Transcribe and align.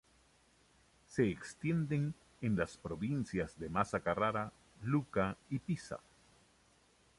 Se 1.05 1.29
extienden 1.29 2.15
en 2.41 2.55
las 2.57 2.75
provincias 2.75 3.59
de 3.59 3.69
Massa-Carrara, 3.69 4.51
Lucca 4.81 5.37
y 5.47 5.59
Pisa. 5.59 5.99